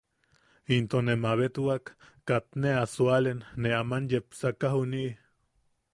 [0.75, 1.85] Into ne mabetwak
[2.27, 5.11] katne a sualen ne aman yepsaka juniʼi.